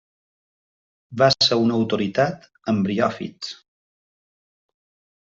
[1.21, 3.53] Va ser una autoritat en briòfits.